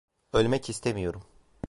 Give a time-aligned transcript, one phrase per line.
[0.33, 1.21] Ölmek istemiyorum.